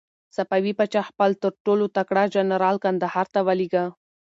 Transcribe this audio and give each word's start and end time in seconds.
صفوي 0.35 0.71
پاچا 0.79 1.01
خپل 1.09 1.29
تر 1.41 1.51
ټولو 1.65 1.85
تکړه 1.97 2.23
جنرال 2.35 2.75
کندهار 2.85 3.27
ته 3.33 3.39
ولېږه. 3.47 3.83